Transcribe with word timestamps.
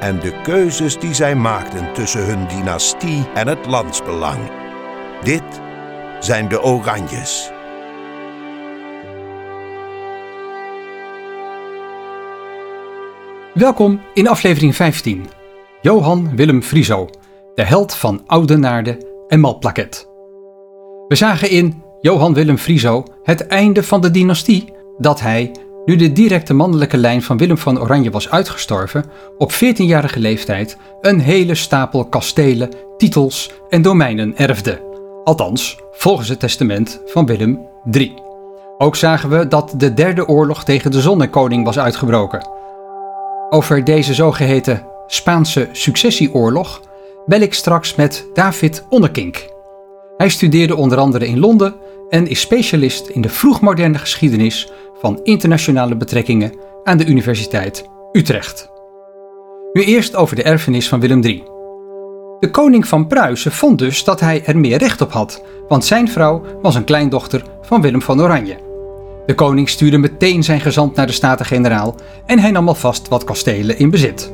En 0.00 0.20
de 0.20 0.40
keuzes 0.42 0.98
die 0.98 1.14
zij 1.14 1.34
maakten 1.34 1.92
tussen 1.92 2.26
hun 2.26 2.48
dynastie 2.48 3.26
en 3.34 3.48
het 3.48 3.66
landsbelang. 3.66 4.50
Dit 5.22 5.42
zijn 6.20 6.48
de 6.48 6.62
Oranjes. 6.62 7.50
Welkom 13.54 14.00
in 14.14 14.28
aflevering 14.28 14.76
15. 14.76 15.26
Johan 15.80 16.36
Willem 16.36 16.62
Frieso, 16.62 17.08
de 17.54 17.62
held 17.62 17.94
van 17.94 18.22
Oudenaarde 18.26 19.24
en 19.28 19.40
Malplaquet. 19.40 20.08
We 21.08 21.14
zagen 21.14 21.50
in 21.50 21.82
Johan 22.00 22.34
Willem 22.34 22.58
Frieso 22.58 23.04
het 23.22 23.46
einde 23.46 23.82
van 23.82 24.00
de 24.00 24.10
dynastie 24.10 24.72
dat 24.98 25.20
hij, 25.20 25.54
nu 25.88 25.96
de 25.96 26.12
directe 26.12 26.54
mannelijke 26.54 26.96
lijn 26.96 27.22
van 27.22 27.36
Willem 27.36 27.58
van 27.58 27.80
Oranje 27.80 28.10
was 28.10 28.30
uitgestorven, 28.30 29.04
op 29.38 29.52
14-jarige 29.52 30.18
leeftijd 30.18 30.76
een 31.00 31.20
hele 31.20 31.54
stapel 31.54 32.04
kastelen, 32.04 32.70
titels 32.96 33.52
en 33.68 33.82
domeinen 33.82 34.36
erfde. 34.36 34.80
Althans, 35.24 35.78
volgens 35.92 36.28
het 36.28 36.40
testament 36.40 37.00
van 37.06 37.26
Willem 37.26 37.60
III. 37.90 38.14
Ook 38.78 38.96
zagen 38.96 39.30
we 39.30 39.48
dat 39.48 39.74
de 39.76 39.94
derde 39.94 40.26
oorlog 40.26 40.64
tegen 40.64 40.90
de 40.90 41.00
zonnekoning 41.00 41.64
was 41.64 41.78
uitgebroken. 41.78 42.48
Over 43.50 43.84
deze 43.84 44.14
zogeheten 44.14 44.86
Spaanse 45.06 45.68
successieoorlog 45.72 46.80
bel 47.26 47.40
ik 47.40 47.54
straks 47.54 47.94
met 47.94 48.26
David 48.34 48.84
Onnekink. 48.88 49.46
Hij 50.16 50.28
studeerde 50.28 50.76
onder 50.76 50.98
andere 50.98 51.26
in 51.26 51.38
Londen 51.38 51.74
en 52.08 52.26
is 52.26 52.40
specialist 52.40 53.08
in 53.08 53.20
de 53.20 53.28
vroegmoderne 53.28 53.98
geschiedenis 53.98 54.72
van 55.00 55.20
internationale 55.22 55.96
betrekkingen 55.96 56.54
aan 56.84 56.98
de 56.98 57.06
Universiteit 57.06 57.88
Utrecht. 58.12 58.70
Nu 59.72 59.82
eerst 59.84 60.16
over 60.16 60.36
de 60.36 60.42
erfenis 60.42 60.88
van 60.88 61.00
Willem 61.00 61.22
III. 61.22 61.42
De 62.40 62.50
koning 62.50 62.86
van 62.86 63.06
Pruisen 63.06 63.52
vond 63.52 63.78
dus 63.78 64.04
dat 64.04 64.20
hij 64.20 64.44
er 64.44 64.58
meer 64.58 64.78
recht 64.78 65.00
op 65.00 65.12
had, 65.12 65.44
want 65.68 65.84
zijn 65.84 66.08
vrouw 66.08 66.42
was 66.62 66.74
een 66.74 66.84
kleindochter 66.84 67.42
van 67.62 67.80
Willem 67.80 68.02
van 68.02 68.20
Oranje. 68.20 68.56
De 69.26 69.34
koning 69.34 69.68
stuurde 69.68 69.98
meteen 69.98 70.42
zijn 70.42 70.60
gezant 70.60 70.94
naar 70.94 71.06
de 71.06 71.12
Staten-Generaal 71.12 71.94
en 72.26 72.38
hij 72.38 72.50
nam 72.50 72.68
alvast 72.68 73.08
wat 73.08 73.24
kastelen 73.24 73.78
in 73.78 73.90
bezit. 73.90 74.32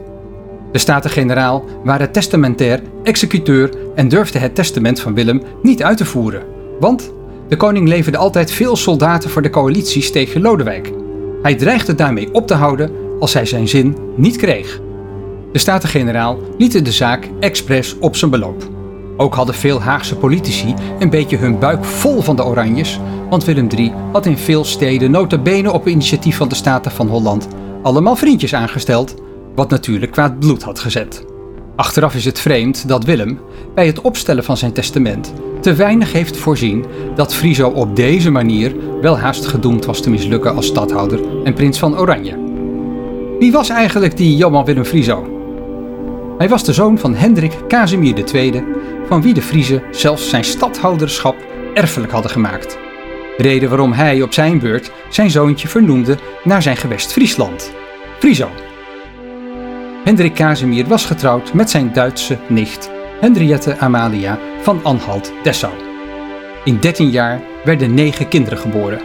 De 0.72 0.78
Staten-Generaal 0.78 1.64
waren 1.84 2.12
testamentair 2.12 2.82
executeur 3.02 3.70
en 3.94 4.08
durfde 4.08 4.38
het 4.38 4.54
testament 4.54 5.00
van 5.00 5.14
Willem 5.14 5.42
niet 5.62 5.82
uit 5.82 5.96
te 5.96 6.04
voeren, 6.04 6.42
want 6.80 7.12
de 7.48 7.56
koning 7.56 7.88
leverde 7.88 8.18
altijd 8.18 8.50
veel 8.50 8.76
soldaten 8.76 9.30
voor 9.30 9.42
de 9.42 9.50
coalities 9.50 10.10
tegen 10.10 10.40
Lodewijk. 10.40 10.92
Hij 11.42 11.54
dreigde 11.54 11.94
daarmee 11.94 12.34
op 12.34 12.46
te 12.46 12.54
houden 12.54 12.90
als 13.20 13.32
hij 13.32 13.46
zijn 13.46 13.68
zin 13.68 13.96
niet 14.16 14.36
kreeg. 14.36 14.80
De 15.52 15.58
Staten-Generaal 15.58 16.38
lieten 16.58 16.84
de 16.84 16.92
zaak 16.92 17.28
expres 17.40 17.98
op 17.98 18.16
zijn 18.16 18.30
beloop. 18.30 18.68
Ook 19.16 19.34
hadden 19.34 19.54
veel 19.54 19.80
Haagse 19.80 20.16
politici 20.16 20.74
een 20.98 21.10
beetje 21.10 21.36
hun 21.36 21.58
buik 21.58 21.84
vol 21.84 22.20
van 22.20 22.36
de 22.36 22.44
Oranjes, 22.44 23.00
want 23.30 23.44
Willem 23.44 23.68
III 23.76 23.92
had 24.12 24.26
in 24.26 24.38
veel 24.38 24.64
steden 24.64 25.10
notabene 25.10 25.72
op 25.72 25.88
initiatief 25.88 26.36
van 26.36 26.48
de 26.48 26.54
Staten 26.54 26.90
van 26.90 27.08
Holland 27.08 27.48
allemaal 27.84 28.16
vriendjes 28.16 28.54
aangesteld, 28.54 29.14
wat 29.54 29.70
natuurlijk 29.70 30.12
kwaad 30.12 30.38
bloed 30.38 30.62
had 30.62 30.78
gezet. 30.78 31.33
Achteraf 31.76 32.14
is 32.14 32.24
het 32.24 32.40
vreemd 32.40 32.88
dat 32.88 33.04
Willem, 33.04 33.40
bij 33.74 33.86
het 33.86 34.00
opstellen 34.00 34.44
van 34.44 34.56
zijn 34.56 34.72
testament, 34.72 35.32
te 35.60 35.74
weinig 35.74 36.12
heeft 36.12 36.36
voorzien 36.36 36.84
dat 37.14 37.34
Friso 37.34 37.68
op 37.68 37.96
deze 37.96 38.30
manier 38.30 38.74
wel 39.00 39.18
haast 39.18 39.46
gedoemd 39.46 39.84
was 39.84 40.00
te 40.00 40.10
mislukken 40.10 40.54
als 40.54 40.66
stadhouder 40.66 41.20
en 41.44 41.54
prins 41.54 41.78
van 41.78 41.98
Oranje. 41.98 42.38
Wie 43.38 43.52
was 43.52 43.68
eigenlijk 43.68 44.16
die 44.16 44.36
Johan 44.36 44.64
Willem 44.64 44.84
Friso? 44.84 45.28
Hij 46.38 46.48
was 46.48 46.64
de 46.64 46.72
zoon 46.72 46.98
van 46.98 47.14
Hendrik 47.14 47.52
Casimir 47.68 48.34
II, 48.34 48.64
van 49.08 49.22
wie 49.22 49.34
de 49.34 49.42
Friezen 49.42 49.82
zelfs 49.90 50.28
zijn 50.28 50.44
stadhouderschap 50.44 51.36
erfelijk 51.74 52.12
hadden 52.12 52.30
gemaakt. 52.30 52.78
Reden 53.36 53.68
waarom 53.68 53.92
hij 53.92 54.22
op 54.22 54.32
zijn 54.32 54.58
beurt 54.58 54.90
zijn 55.10 55.30
zoontje 55.30 55.68
vernoemde 55.68 56.18
naar 56.44 56.62
zijn 56.62 56.76
gewest 56.76 57.12
Friesland, 57.12 57.70
Friso. 58.18 58.48
Hendrik 60.04 60.34
Casimir 60.34 60.86
was 60.86 61.04
getrouwd 61.04 61.52
met 61.52 61.70
zijn 61.70 61.92
Duitse 61.92 62.38
nicht 62.48 62.90
Henriette 63.20 63.78
Amalia 63.78 64.38
van 64.62 64.80
Anhalt-Dessau. 64.82 65.72
In 66.64 66.80
13 66.80 67.10
jaar 67.10 67.40
werden 67.64 67.94
negen 67.94 68.28
kinderen 68.28 68.58
geboren. 68.58 69.00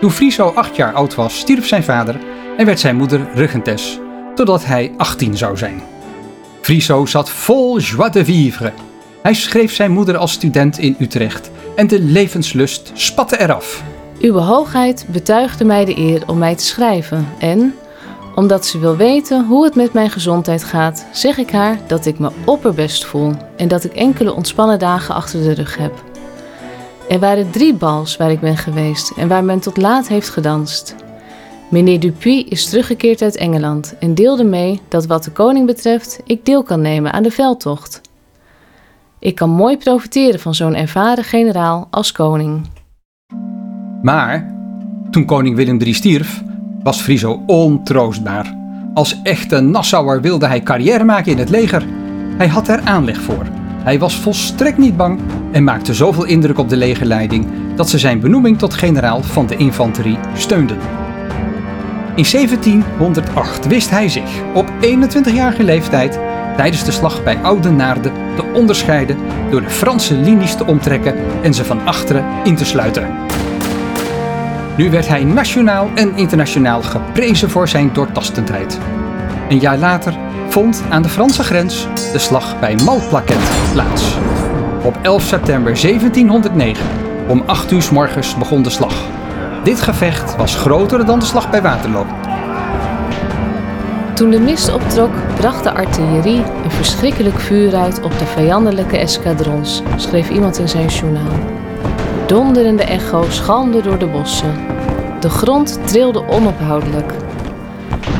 Toen 0.00 0.10
Friso 0.10 0.48
acht 0.48 0.76
jaar 0.76 0.92
oud 0.92 1.14
was, 1.14 1.38
stierf 1.38 1.66
zijn 1.66 1.82
vader 1.84 2.20
en 2.56 2.66
werd 2.66 2.80
zijn 2.80 2.96
moeder 2.96 3.28
regentes, 3.34 3.98
totdat 4.34 4.64
hij 4.64 4.92
18 4.96 5.36
zou 5.36 5.56
zijn. 5.56 5.82
Friso 6.60 7.06
zat 7.06 7.30
vol 7.30 7.78
joie 7.78 8.10
de 8.10 8.24
vivre. 8.24 8.72
Hij 9.22 9.34
schreef 9.34 9.74
zijn 9.74 9.90
moeder 9.90 10.16
als 10.16 10.32
student 10.32 10.78
in 10.78 10.96
Utrecht 10.98 11.50
en 11.76 11.86
de 11.86 12.00
levenslust 12.00 12.90
spatte 12.94 13.40
eraf. 13.40 13.82
Uwe 14.20 14.40
hoogheid 14.40 15.06
betuigde 15.08 15.64
mij 15.64 15.84
de 15.84 15.98
eer 15.98 16.22
om 16.26 16.38
mij 16.38 16.54
te 16.54 16.64
schrijven 16.64 17.28
en, 17.38 17.74
omdat 18.38 18.66
ze 18.66 18.78
wil 18.78 18.96
weten 18.96 19.46
hoe 19.46 19.64
het 19.64 19.74
met 19.74 19.92
mijn 19.92 20.10
gezondheid 20.10 20.64
gaat, 20.64 21.06
zeg 21.12 21.38
ik 21.38 21.50
haar 21.50 21.78
dat 21.86 22.06
ik 22.06 22.18
me 22.18 22.30
opperbest 22.44 23.04
voel 23.04 23.32
en 23.56 23.68
dat 23.68 23.84
ik 23.84 23.92
enkele 23.92 24.34
ontspannen 24.34 24.78
dagen 24.78 25.14
achter 25.14 25.42
de 25.42 25.52
rug 25.52 25.76
heb. 25.76 26.04
Er 27.08 27.18
waren 27.18 27.50
drie 27.50 27.74
bals 27.74 28.16
waar 28.16 28.30
ik 28.30 28.40
ben 28.40 28.56
geweest 28.56 29.10
en 29.16 29.28
waar 29.28 29.44
men 29.44 29.60
tot 29.60 29.76
laat 29.76 30.08
heeft 30.08 30.28
gedanst. 30.28 30.94
Meneer 31.70 32.00
Dupuy 32.00 32.46
is 32.48 32.68
teruggekeerd 32.68 33.22
uit 33.22 33.36
Engeland 33.36 33.94
en 33.98 34.14
deelde 34.14 34.44
mee 34.44 34.80
dat 34.88 35.06
wat 35.06 35.24
de 35.24 35.30
koning 35.30 35.66
betreft 35.66 36.20
ik 36.24 36.44
deel 36.44 36.62
kan 36.62 36.80
nemen 36.80 37.12
aan 37.12 37.22
de 37.22 37.30
veldtocht. 37.30 38.00
Ik 39.18 39.34
kan 39.34 39.50
mooi 39.50 39.76
profiteren 39.76 40.40
van 40.40 40.54
zo'n 40.54 40.74
ervaren 40.74 41.24
generaal 41.24 41.88
als 41.90 42.12
koning. 42.12 42.66
Maar 44.02 44.56
toen 45.10 45.24
koning 45.24 45.56
Willem 45.56 45.80
III 45.80 45.92
stierf, 45.92 46.42
was 46.88 47.00
Friso 47.00 47.42
ontroostbaar. 47.46 48.54
Als 48.94 49.20
echte 49.22 49.60
Nassauer 49.60 50.20
wilde 50.20 50.46
hij 50.46 50.62
carrière 50.62 51.04
maken 51.04 51.32
in 51.32 51.38
het 51.38 51.48
leger. 51.48 51.84
Hij 52.36 52.48
had 52.48 52.68
er 52.68 52.80
aanleg 52.80 53.20
voor. 53.20 53.46
Hij 53.82 53.98
was 53.98 54.16
volstrekt 54.16 54.78
niet 54.78 54.96
bang 54.96 55.20
en 55.52 55.64
maakte 55.64 55.94
zoveel 55.94 56.24
indruk 56.24 56.58
op 56.58 56.68
de 56.68 56.76
legerleiding 56.76 57.46
dat 57.76 57.88
ze 57.88 57.98
zijn 57.98 58.20
benoeming 58.20 58.58
tot 58.58 58.74
generaal 58.74 59.22
van 59.22 59.46
de 59.46 59.56
infanterie 59.56 60.18
steunden. 60.34 60.76
In 62.14 62.26
1708 62.30 63.66
wist 63.66 63.90
hij 63.90 64.08
zich 64.08 64.42
op 64.54 64.70
21-jarige 64.80 65.64
leeftijd 65.64 66.18
tijdens 66.56 66.84
de 66.84 66.92
slag 66.92 67.24
bij 67.24 67.38
Oudenaarde 67.42 68.10
te 68.36 68.44
onderscheiden 68.54 69.16
door 69.50 69.60
de 69.60 69.70
Franse 69.70 70.14
linies 70.14 70.54
te 70.54 70.66
omtrekken 70.66 71.14
en 71.42 71.54
ze 71.54 71.64
van 71.64 71.86
achteren 71.86 72.24
in 72.44 72.56
te 72.56 72.64
sluiten. 72.64 73.08
Nu 74.78 74.90
werd 74.90 75.08
hij 75.08 75.24
nationaal 75.24 75.88
en 75.94 76.16
internationaal 76.16 76.82
geprezen 76.82 77.50
voor 77.50 77.68
zijn 77.68 77.92
doortastendheid. 77.92 78.78
Een 79.48 79.58
jaar 79.58 79.78
later 79.78 80.18
vond 80.48 80.82
aan 80.88 81.02
de 81.02 81.08
Franse 81.08 81.42
grens 81.42 81.86
de 82.12 82.18
slag 82.18 82.60
bij 82.60 82.76
Malplaquet 82.84 83.70
plaats. 83.72 84.16
Op 84.82 84.98
11 85.02 85.22
september 85.22 85.80
1709 85.80 86.86
om 87.28 87.42
8 87.46 87.70
uur 87.70 87.82
s 87.82 87.90
morgens 87.90 88.36
begon 88.36 88.62
de 88.62 88.70
slag. 88.70 88.94
Dit 89.64 89.80
gevecht 89.80 90.36
was 90.36 90.56
groter 90.56 91.06
dan 91.06 91.18
de 91.18 91.24
slag 91.24 91.50
bij 91.50 91.62
Waterloo. 91.62 92.06
Toen 94.14 94.30
de 94.30 94.40
mist 94.40 94.72
optrok, 94.72 95.12
bracht 95.36 95.64
de 95.64 95.72
artillerie 95.72 96.42
een 96.64 96.70
verschrikkelijk 96.70 97.38
vuur 97.38 97.74
uit 97.74 98.02
op 98.02 98.18
de 98.18 98.26
vijandelijke 98.26 98.98
escadrons, 98.98 99.82
schreef 99.96 100.28
iemand 100.28 100.58
in 100.58 100.68
zijn 100.68 100.86
journaal. 100.86 101.57
Donderende 102.28 102.82
echo's 102.82 103.40
galmden 103.40 103.82
door 103.82 103.98
de 103.98 104.06
bossen. 104.06 104.54
De 105.20 105.28
grond 105.28 105.78
trilde 105.86 106.28
onophoudelijk. 106.28 107.12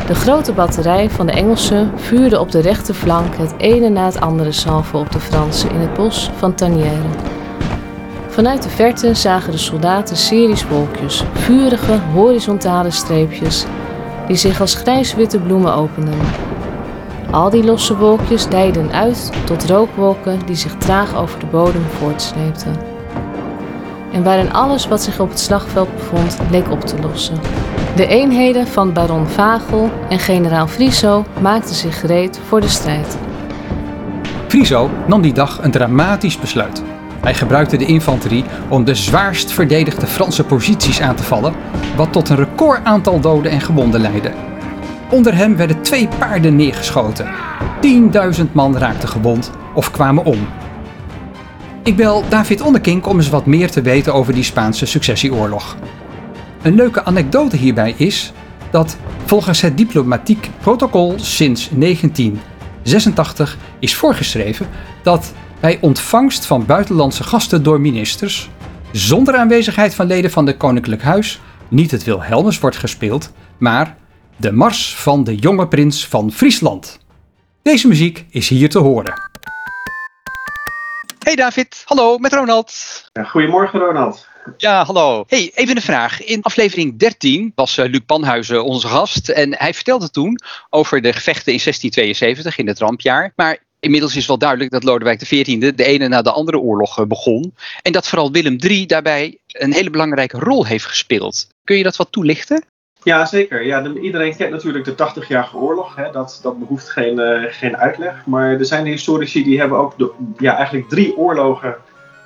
De 0.06 0.14
grote 0.14 0.52
batterij 0.52 1.10
van 1.10 1.26
de 1.26 1.32
Engelsen 1.32 1.92
vuurde 1.96 2.40
op 2.40 2.50
de 2.50 2.60
rechterflank 2.60 3.36
het 3.36 3.54
ene 3.56 3.88
na 3.88 4.04
het 4.04 4.20
andere 4.20 4.52
salvo 4.52 4.98
op 4.98 5.12
de 5.12 5.20
Fransen 5.20 5.70
in 5.70 5.80
het 5.80 5.94
bos 5.94 6.30
van 6.36 6.54
Tanière. 6.54 7.08
Vanuit 8.28 8.62
de 8.62 8.68
verte 8.68 9.14
zagen 9.14 9.52
de 9.52 9.58
soldaten 9.58 10.16
series 10.16 10.68
wolkjes, 10.68 11.24
vurige 11.32 11.98
horizontale 12.12 12.90
streepjes, 12.90 13.64
die 14.26 14.36
zich 14.36 14.60
als 14.60 14.74
grijs-witte 14.74 15.38
bloemen 15.38 15.74
openden. 15.74 16.18
Al 17.30 17.50
die 17.50 17.64
losse 17.64 17.96
wolkjes 17.96 18.48
dijden 18.48 18.92
uit 18.92 19.32
tot 19.44 19.64
rookwolken 19.64 20.38
die 20.46 20.56
zich 20.56 20.74
traag 20.74 21.16
over 21.16 21.38
de 21.38 21.46
bodem 21.46 21.84
voortsleepten. 21.98 22.87
En 24.18 24.24
waarin 24.24 24.52
alles 24.52 24.88
wat 24.88 25.02
zich 25.02 25.20
op 25.20 25.28
het 25.28 25.38
slagveld 25.38 25.94
bevond 25.96 26.38
leek 26.50 26.70
op 26.70 26.80
te 26.80 27.00
lossen. 27.00 27.38
De 27.96 28.06
eenheden 28.06 28.66
van 28.66 28.92
baron 28.92 29.26
Vagel 29.26 29.90
en 30.08 30.18
generaal 30.18 30.66
Friso 30.66 31.24
maakten 31.40 31.74
zich 31.74 32.00
gereed 32.00 32.40
voor 32.46 32.60
de 32.60 32.68
strijd. 32.68 33.18
Friso 34.48 34.90
nam 35.06 35.22
die 35.22 35.32
dag 35.32 35.62
een 35.62 35.70
dramatisch 35.70 36.38
besluit. 36.38 36.82
Hij 37.20 37.34
gebruikte 37.34 37.76
de 37.76 37.86
infanterie 37.86 38.44
om 38.68 38.84
de 38.84 38.94
zwaarst 38.94 39.52
verdedigde 39.52 40.06
Franse 40.06 40.44
posities 40.44 41.00
aan 41.00 41.16
te 41.16 41.22
vallen, 41.22 41.54
wat 41.96 42.12
tot 42.12 42.28
een 42.28 42.36
recordaantal 42.36 43.20
doden 43.20 43.50
en 43.50 43.60
gewonden 43.60 44.00
leidde. 44.00 44.32
Onder 45.10 45.36
hem 45.36 45.56
werden 45.56 45.82
twee 45.82 46.08
paarden 46.18 46.56
neergeschoten. 46.56 47.26
10.000 48.38 48.52
man 48.52 48.78
raakten 48.78 49.08
gewond 49.08 49.50
of 49.74 49.90
kwamen 49.90 50.24
om. 50.24 50.48
Ik 51.88 51.96
bel 51.96 52.24
David 52.28 52.60
Onnekink 52.60 53.06
om 53.06 53.16
eens 53.16 53.28
wat 53.28 53.46
meer 53.46 53.70
te 53.70 53.82
weten 53.82 54.14
over 54.14 54.34
die 54.34 54.42
Spaanse 54.42 54.86
successieoorlog. 54.86 55.76
Een 56.62 56.74
leuke 56.74 57.04
anekdote 57.04 57.56
hierbij 57.56 57.94
is 57.96 58.32
dat 58.70 58.96
volgens 59.24 59.60
het 59.60 59.76
diplomatiek 59.76 60.50
protocol 60.60 61.14
sinds 61.16 61.68
1986 61.72 63.58
is 63.78 63.94
voorgeschreven 63.94 64.68
dat 65.02 65.32
bij 65.60 65.78
ontvangst 65.80 66.46
van 66.46 66.66
buitenlandse 66.66 67.24
gasten 67.24 67.62
door 67.62 67.80
ministers, 67.80 68.50
zonder 68.92 69.36
aanwezigheid 69.36 69.94
van 69.94 70.06
leden 70.06 70.30
van 70.30 70.46
het 70.46 70.56
Koninklijk 70.56 71.02
Huis, 71.02 71.40
niet 71.68 71.90
het 71.90 72.04
Wilhelmus 72.04 72.58
wordt 72.58 72.76
gespeeld, 72.76 73.32
maar 73.58 73.96
de 74.36 74.52
Mars 74.52 74.96
van 74.96 75.24
de 75.24 75.34
jonge 75.34 75.68
prins 75.68 76.06
van 76.06 76.32
Friesland. 76.32 76.98
Deze 77.62 77.88
muziek 77.88 78.26
is 78.30 78.48
hier 78.48 78.68
te 78.68 78.78
horen. 78.78 79.26
Hey 81.28 81.36
David, 81.36 81.82
hallo 81.84 82.18
met 82.18 82.32
Ronald. 82.32 82.72
Ja, 83.12 83.24
goedemorgen 83.24 83.80
Ronald. 83.80 84.26
Ja, 84.56 84.84
hallo. 84.84 85.24
Hey, 85.26 85.50
even 85.54 85.76
een 85.76 85.82
vraag. 85.82 86.24
In 86.24 86.42
aflevering 86.42 86.98
13 86.98 87.52
was 87.54 87.76
uh, 87.76 87.86
Luc 87.86 88.00
Panhuizen 88.06 88.64
onze 88.64 88.88
gast 88.88 89.28
en 89.28 89.54
hij 89.58 89.74
vertelde 89.74 90.10
toen 90.10 90.38
over 90.70 91.00
de 91.00 91.12
gevechten 91.12 91.52
in 91.52 91.60
1672 91.62 92.58
in 92.58 92.66
het 92.66 92.78
rampjaar. 92.78 93.32
Maar 93.36 93.58
inmiddels 93.80 94.16
is 94.16 94.26
wel 94.26 94.38
duidelijk 94.38 94.70
dat 94.70 94.84
Lodewijk 94.84 95.18
XIV 95.18 95.74
de 95.74 95.84
ene 95.84 96.08
na 96.08 96.22
de 96.22 96.32
andere 96.32 96.58
oorlog 96.58 97.06
begon. 97.06 97.54
En 97.82 97.92
dat 97.92 98.08
vooral 98.08 98.32
Willem 98.32 98.56
III 98.60 98.86
daarbij 98.86 99.38
een 99.46 99.72
hele 99.72 99.90
belangrijke 99.90 100.38
rol 100.38 100.66
heeft 100.66 100.86
gespeeld. 100.86 101.48
Kun 101.64 101.76
je 101.76 101.82
dat 101.82 101.96
wat 101.96 102.12
toelichten? 102.12 102.64
Ja, 103.02 103.26
zeker. 103.26 103.66
Ja, 103.66 103.80
de, 103.80 104.00
iedereen 104.00 104.36
kent 104.36 104.50
natuurlijk 104.50 104.84
de 104.84 104.92
80-jarige 104.92 105.56
oorlog. 105.56 105.96
Hè. 105.96 106.10
Dat, 106.10 106.40
dat 106.42 106.58
behoeft 106.58 106.90
geen, 106.90 107.18
uh, 107.18 107.42
geen 107.48 107.76
uitleg. 107.76 108.26
Maar 108.26 108.50
er 108.50 108.64
zijn 108.64 108.86
historici 108.86 109.44
die 109.44 109.58
hebben 109.58 109.78
ook 109.78 109.98
de, 109.98 110.10
ja, 110.38 110.56
eigenlijk 110.56 110.88
drie 110.88 111.16
oorlogen 111.16 111.76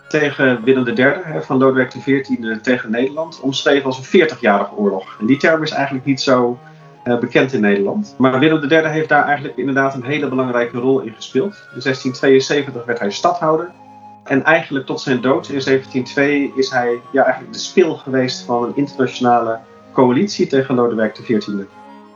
tegen 0.08 0.64
Willem 0.64 0.86
III, 0.86 1.12
hè, 1.22 1.42
van 1.42 1.58
Lodewijk 1.58 1.88
XIV 1.88 2.26
tegen 2.62 2.90
Nederland, 2.90 3.40
omschreven 3.40 3.84
als 3.84 3.98
een 3.98 4.28
40-jarige 4.28 4.74
oorlog. 4.74 5.16
En 5.20 5.26
die 5.26 5.36
term 5.36 5.62
is 5.62 5.70
eigenlijk 5.70 6.04
niet 6.04 6.20
zo 6.20 6.58
uh, 7.04 7.18
bekend 7.18 7.52
in 7.52 7.60
Nederland. 7.60 8.14
Maar 8.18 8.38
Willem 8.38 8.70
III 8.70 8.86
heeft 8.86 9.08
daar 9.08 9.24
eigenlijk 9.24 9.56
inderdaad 9.56 9.94
een 9.94 10.04
hele 10.04 10.28
belangrijke 10.28 10.78
rol 10.78 11.00
in 11.00 11.14
gespeeld. 11.14 11.52
In 11.52 11.80
1672 11.82 12.84
werd 12.84 12.98
hij 12.98 13.10
stadhouder. 13.10 13.70
En 14.24 14.44
eigenlijk 14.44 14.86
tot 14.86 15.00
zijn 15.00 15.20
dood 15.20 15.48
in 15.48 15.60
1702 15.64 16.52
is 16.56 16.70
hij 16.70 17.00
ja, 17.12 17.22
eigenlijk 17.22 17.52
de 17.52 17.58
spil 17.58 17.96
geweest 17.96 18.44
van 18.44 18.62
een 18.62 18.76
internationale 18.76 19.58
coalitie 19.92 20.46
tegen 20.46 20.74
Lodewijk 20.74 21.12
XIV. 21.12 21.64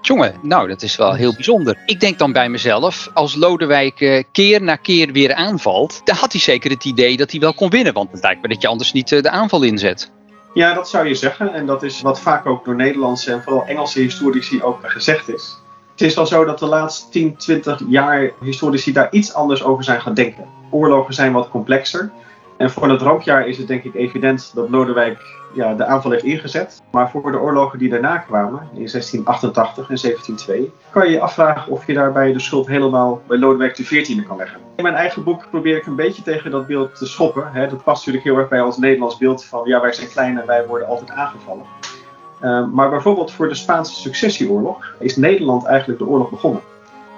Jongen, 0.00 0.34
nou 0.43 0.69
dat 0.69 0.82
is 0.82 0.96
wel 0.96 1.14
heel 1.14 1.34
bijzonder. 1.34 1.78
Ik 1.87 2.00
denk 2.00 2.19
dan 2.19 2.32
bij 2.32 2.49
mezelf, 2.49 3.11
als 3.14 3.34
Lodewijk 3.34 4.00
uh, 4.00 4.23
keer 4.32 4.62
na 4.62 4.76
keer 4.76 5.12
weer 5.12 5.34
aanvalt, 5.34 6.00
dan 6.05 6.17
had 6.17 6.32
hij 6.32 6.40
zeker 6.40 6.70
het 6.70 6.84
idee 6.84 7.17
dat 7.17 7.31
hij 7.31 7.40
wel 7.40 7.55
kon 7.55 7.70
winnen. 7.70 7.93
Want 7.93 8.12
het 8.12 8.23
lijkt 8.23 8.43
me 8.43 8.49
dat 8.49 8.62
je 8.62 8.69
anders 8.69 8.93
niet 8.93 9.11
uh, 9.11 9.23
de 9.23 9.31
aanval 9.31 9.62
inzet. 9.62 10.11
Ja, 10.55 10.75
dat 10.75 10.88
zou 10.88 11.08
je 11.08 11.14
zeggen. 11.14 11.55
En 11.55 11.67
dat 11.67 11.82
is 11.82 12.00
wat 12.00 12.20
vaak 12.20 12.46
ook 12.46 12.64
door 12.64 12.75
Nederlandse 12.75 13.32
en 13.32 13.43
vooral 13.43 13.64
Engelse 13.67 14.00
historici 14.00 14.62
ook 14.62 14.78
gezegd 14.82 15.28
is. 15.28 15.58
Het 15.90 16.00
is 16.00 16.14
wel 16.14 16.26
zo 16.26 16.44
dat 16.44 16.58
de 16.58 16.67
laatste 16.67 17.08
10, 17.11 17.37
20 17.37 17.81
jaar 17.88 18.31
historici 18.40 18.93
daar 18.93 19.12
iets 19.12 19.34
anders 19.34 19.62
over 19.62 19.84
zijn 19.84 20.00
gaan 20.00 20.14
denken. 20.14 20.44
Oorlogen 20.70 21.14
zijn 21.14 21.32
wat 21.32 21.49
complexer. 21.49 22.11
En 22.56 22.70
voor 22.70 22.88
het 22.88 23.02
rampjaar 23.02 23.48
is 23.48 23.58
het 23.58 23.66
denk 23.66 23.84
ik 23.84 23.94
evident 23.94 24.50
dat 24.54 24.70
Lodewijk 24.70 25.18
ja, 25.54 25.74
de 25.74 25.84
aanval 25.84 26.10
heeft 26.10 26.24
ingezet. 26.24 26.82
Maar 26.90 27.10
voor 27.10 27.32
de 27.32 27.40
oorlogen 27.40 27.78
die 27.78 27.88
daarna 27.88 28.18
kwamen, 28.18 28.60
in 28.60 28.86
1688 28.88 29.88
en 29.88 29.98
1702, 30.02 30.72
kan 30.90 31.06
je 31.06 31.12
je 31.12 31.20
afvragen 31.20 31.72
of 31.72 31.86
je 31.86 31.94
daarbij 31.94 32.32
de 32.32 32.40
schuld 32.40 32.66
helemaal 32.66 33.22
bij 33.26 33.38
Lodewijk 33.38 33.72
XIV 33.72 34.26
kan 34.26 34.36
leggen. 34.36 34.60
In 34.76 34.82
mijn 34.82 34.94
eigen 34.94 35.24
boek 35.24 35.50
probeer 35.50 35.76
ik 35.76 35.86
een 35.86 35.96
beetje 35.96 36.22
tegen 36.22 36.50
dat 36.50 36.66
beeld 36.66 36.96
te 36.96 37.06
schoppen. 37.06 37.52
Hè. 37.52 37.68
Dat 37.68 37.84
past 37.84 38.06
natuurlijk 38.06 38.24
heel 38.24 38.38
erg 38.38 38.48
bij 38.48 38.60
ons 38.60 38.76
Nederlands 38.76 39.18
beeld 39.18 39.44
van 39.44 39.60
ja, 39.64 39.80
wij 39.80 39.92
zijn 39.92 40.08
klein 40.08 40.40
en 40.40 40.46
wij 40.46 40.66
worden 40.66 40.88
altijd 40.88 41.10
aangevallen. 41.10 41.64
Uh, 42.42 42.66
maar 42.72 42.90
bijvoorbeeld 42.90 43.32
voor 43.32 43.48
de 43.48 43.54
Spaanse 43.54 43.94
successieoorlog 43.94 44.94
is 44.98 45.16
Nederland 45.16 45.64
eigenlijk 45.64 45.98
de 45.98 46.06
oorlog 46.06 46.30
begonnen. 46.30 46.60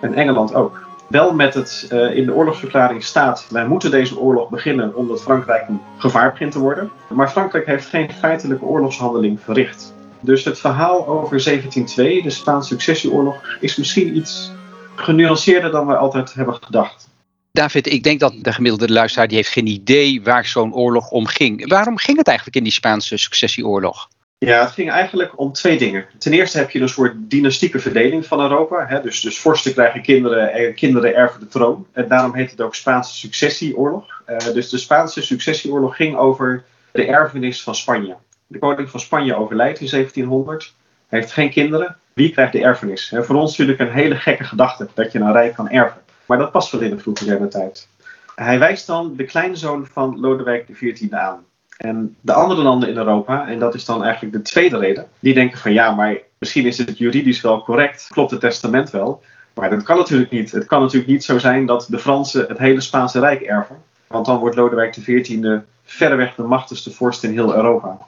En 0.00 0.14
Engeland 0.14 0.54
ook 0.54 0.87
wel 1.08 1.34
met 1.34 1.54
het 1.54 1.88
uh, 1.92 2.16
in 2.16 2.26
de 2.26 2.34
oorlogsverklaring 2.34 3.04
staat: 3.04 3.46
wij 3.50 3.66
moeten 3.66 3.90
deze 3.90 4.18
oorlog 4.18 4.48
beginnen 4.48 4.96
omdat 4.96 5.22
Frankrijk 5.22 5.68
een 5.68 5.80
gevaar 5.98 6.30
begint 6.30 6.52
te 6.52 6.58
worden. 6.58 6.90
Maar 7.08 7.30
Frankrijk 7.30 7.66
heeft 7.66 7.86
geen 7.86 8.10
feitelijke 8.12 8.64
oorlogshandeling 8.64 9.40
verricht. 9.40 9.94
Dus 10.20 10.44
het 10.44 10.58
verhaal 10.58 11.06
over 11.06 11.44
1702, 11.44 12.22
de 12.22 12.30
Spaanse 12.30 12.68
successieoorlog, 12.68 13.56
is 13.60 13.76
misschien 13.76 14.16
iets 14.16 14.52
genuanceerder 14.94 15.70
dan 15.70 15.86
wij 15.86 15.96
altijd 15.96 16.34
hebben 16.34 16.54
gedacht. 16.54 17.08
David, 17.52 17.86
ik 17.86 18.02
denk 18.02 18.20
dat 18.20 18.34
de 18.42 18.52
gemiddelde 18.52 18.92
luisteraar 18.92 19.28
die 19.28 19.36
heeft 19.36 19.52
geen 19.52 19.66
idee 19.66 20.22
waar 20.22 20.46
zo'n 20.46 20.74
oorlog 20.74 21.10
om 21.10 21.26
ging. 21.26 21.68
Waarom 21.68 21.98
ging 21.98 22.16
het 22.18 22.26
eigenlijk 22.26 22.56
in 22.56 22.62
die 22.62 22.72
Spaanse 22.72 23.16
successieoorlog? 23.16 24.08
Ja, 24.38 24.60
het 24.60 24.70
ging 24.70 24.90
eigenlijk 24.90 25.38
om 25.38 25.52
twee 25.52 25.78
dingen. 25.78 26.06
Ten 26.18 26.32
eerste 26.32 26.58
heb 26.58 26.70
je 26.70 26.80
een 26.80 26.88
soort 26.88 27.14
dynastieke 27.16 27.78
verdeling 27.78 28.26
van 28.26 28.40
Europa. 28.40 28.86
Hè? 28.86 29.00
Dus, 29.00 29.20
dus 29.20 29.38
vorsten 29.38 29.72
krijgen 29.72 30.02
kinderen 30.02 30.52
en 30.52 30.74
kinderen 30.74 31.14
erven 31.14 31.40
de 31.40 31.46
troon. 31.46 31.86
En 31.92 32.08
daarom 32.08 32.34
heet 32.34 32.50
het 32.50 32.60
ook 32.60 32.74
Spaanse 32.74 33.14
successieoorlog. 33.14 34.22
Uh, 34.28 34.36
dus 34.38 34.68
de 34.68 34.78
Spaanse 34.78 35.22
successieoorlog 35.22 35.96
ging 35.96 36.16
over 36.16 36.64
de 36.92 37.06
erfenis 37.06 37.62
van 37.62 37.74
Spanje. 37.74 38.16
De 38.46 38.58
koning 38.58 38.90
van 38.90 39.00
Spanje 39.00 39.36
overlijdt 39.36 39.80
in 39.80 39.88
1700. 39.90 40.74
Hij 41.08 41.18
heeft 41.18 41.32
geen 41.32 41.50
kinderen. 41.50 41.96
Wie 42.12 42.32
krijgt 42.32 42.52
de 42.52 42.62
erfenis? 42.62 43.10
Hè, 43.10 43.24
voor 43.24 43.36
ons 43.36 43.50
natuurlijk 43.50 43.78
een 43.78 43.96
hele 43.96 44.16
gekke 44.16 44.44
gedachte 44.44 44.88
dat 44.94 45.12
je 45.12 45.18
een 45.18 45.32
rijk 45.32 45.54
kan 45.54 45.70
erven. 45.70 46.00
Maar 46.26 46.38
dat 46.38 46.52
past 46.52 46.72
wel 46.72 46.80
in 46.80 46.90
de 46.90 46.98
vroege 46.98 47.48
tijd. 47.48 47.88
Hij 48.34 48.58
wijst 48.58 48.86
dan 48.86 49.16
de 49.16 49.24
kleinzoon 49.24 49.86
van 49.92 50.20
Lodewijk 50.20 50.66
XIV 50.72 51.12
aan. 51.12 51.44
En 51.78 52.16
de 52.20 52.32
andere 52.32 52.62
landen 52.62 52.88
in 52.88 52.96
Europa, 52.96 53.48
en 53.48 53.58
dat 53.58 53.74
is 53.74 53.84
dan 53.84 54.02
eigenlijk 54.02 54.32
de 54.32 54.42
tweede 54.42 54.78
reden, 54.78 55.06
die 55.20 55.34
denken 55.34 55.58
van 55.58 55.72
ja, 55.72 55.90
maar 55.90 56.18
misschien 56.38 56.66
is 56.66 56.78
het 56.78 56.98
juridisch 56.98 57.40
wel 57.40 57.62
correct, 57.62 58.06
klopt 58.10 58.30
het 58.30 58.40
testament 58.40 58.90
wel. 58.90 59.22
Maar 59.54 59.70
dat 59.70 59.82
kan 59.82 59.96
natuurlijk 59.96 60.30
niet. 60.30 60.50
Het 60.50 60.66
kan 60.66 60.80
natuurlijk 60.80 61.10
niet 61.10 61.24
zo 61.24 61.38
zijn 61.38 61.66
dat 61.66 61.86
de 61.90 61.98
Fransen 61.98 62.44
het 62.48 62.58
hele 62.58 62.80
Spaanse 62.80 63.20
Rijk 63.20 63.40
erven. 63.40 63.76
Want 64.06 64.26
dan 64.26 64.38
wordt 64.38 64.56
Lodewijk 64.56 64.90
XIV 64.90 65.58
verreweg 65.84 66.34
de 66.34 66.42
machtigste 66.42 66.90
vorst 66.90 67.24
in 67.24 67.32
heel 67.32 67.54
Europa. 67.54 67.98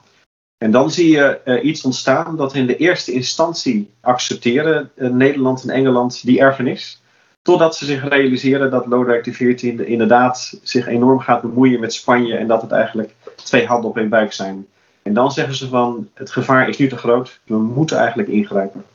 En 0.57 0.71
dan 0.71 0.91
zie 0.91 1.09
je 1.09 1.39
uh, 1.45 1.63
iets 1.63 1.83
ontstaan 1.83 2.35
dat 2.35 2.55
in 2.55 2.65
de 2.65 2.75
eerste 2.75 3.11
instantie 3.11 3.91
accepteren 4.01 4.91
uh, 4.95 5.09
Nederland 5.09 5.63
en 5.63 5.69
Engeland 5.69 6.25
die 6.25 6.39
erfenis. 6.39 7.01
Totdat 7.41 7.75
ze 7.75 7.85
zich 7.85 8.09
realiseren 8.09 8.71
dat 8.71 8.85
Lodewijk 8.85 9.21
XIV 9.21 9.63
inderdaad 9.79 10.59
zich 10.63 10.87
enorm 10.87 11.19
gaat 11.19 11.41
bemoeien 11.41 11.79
met 11.79 11.93
Spanje 11.93 12.35
en 12.35 12.47
dat 12.47 12.61
het 12.61 12.71
eigenlijk 12.71 13.13
twee 13.43 13.65
handen 13.65 13.89
op 13.89 13.97
één 13.97 14.09
buik 14.09 14.33
zijn. 14.33 14.67
En 15.01 15.13
dan 15.13 15.31
zeggen 15.31 15.55
ze 15.55 15.67
van 15.67 16.09
het 16.13 16.31
gevaar 16.31 16.69
is 16.69 16.77
nu 16.77 16.87
te 16.87 16.97
groot, 16.97 17.39
we 17.43 17.57
moeten 17.57 17.97
eigenlijk 17.97 18.29
ingrijpen. 18.29 18.85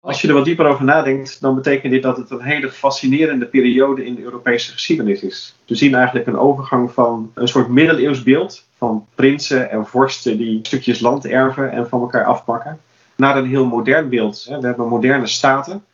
Als 0.00 0.20
je 0.20 0.28
er 0.28 0.34
wat 0.34 0.44
dieper 0.44 0.66
over 0.66 0.84
nadenkt, 0.84 1.40
dan 1.40 1.54
betekent 1.54 1.92
dit 1.92 2.02
dat 2.02 2.16
het 2.16 2.30
een 2.30 2.40
hele 2.40 2.70
fascinerende 2.70 3.46
periode 3.46 4.04
in 4.04 4.14
de 4.14 4.22
Europese 4.22 4.72
geschiedenis 4.72 5.20
is. 5.20 5.56
We 5.66 5.74
zien 5.74 5.94
eigenlijk 5.94 6.26
een 6.26 6.38
overgang 6.38 6.92
van 6.92 7.30
een 7.34 7.48
soort 7.48 7.68
middeleeuws 7.68 8.22
beeld 8.22 8.64
van 8.76 9.06
prinsen 9.14 9.70
en 9.70 9.86
vorsten 9.86 10.36
die 10.36 10.58
stukjes 10.62 11.00
land 11.00 11.26
erven 11.26 11.70
en 11.70 11.88
van 11.88 12.00
elkaar 12.00 12.24
afpakken, 12.24 12.80
naar 13.16 13.36
een 13.36 13.46
heel 13.46 13.64
modern 13.64 14.08
beeld. 14.08 14.44
We 14.44 14.66
hebben 14.66 14.88
moderne 14.88 15.26
staten. 15.26 15.84